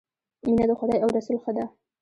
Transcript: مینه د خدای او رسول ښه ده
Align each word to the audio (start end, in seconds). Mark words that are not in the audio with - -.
مینه 0.45 0.65
د 0.69 0.71
خدای 0.79 0.99
او 1.01 1.09
رسول 1.17 1.37
ښه 1.43 1.51
ده 1.55 1.65